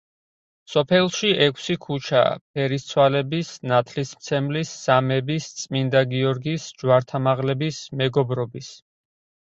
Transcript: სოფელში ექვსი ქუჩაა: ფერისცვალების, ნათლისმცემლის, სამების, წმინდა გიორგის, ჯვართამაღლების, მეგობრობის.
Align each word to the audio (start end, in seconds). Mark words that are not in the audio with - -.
სოფელში 0.75 1.29
ექვსი 1.47 1.75
ქუჩაა: 1.83 2.31
ფერისცვალების, 2.57 3.53
ნათლისმცემლის, 3.73 4.75
სამების, 4.89 5.53
წმინდა 5.61 6.05
გიორგის, 6.17 6.69
ჯვართამაღლების, 6.83 7.87
მეგობრობის. 8.03 8.77